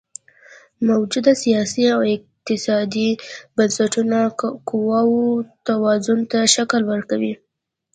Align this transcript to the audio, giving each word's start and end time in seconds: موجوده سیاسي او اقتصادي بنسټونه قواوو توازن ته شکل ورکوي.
موجوده 0.87 1.33
سیاسي 1.43 1.83
او 1.93 1.99
اقتصادي 2.15 3.09
بنسټونه 3.55 4.19
قواوو 4.69 5.25
توازن 5.67 6.19
ته 6.31 6.39
شکل 6.55 6.81
ورکوي. 6.91 7.33